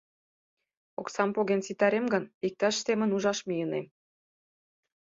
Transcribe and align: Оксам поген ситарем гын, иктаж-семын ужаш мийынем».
Оксам 1.01 1.29
поген 1.35 1.61
ситарем 1.67 2.05
гын, 2.13 2.23
иктаж-семын 2.47 3.09
ужаш 3.15 3.39
мийынем». 3.47 3.85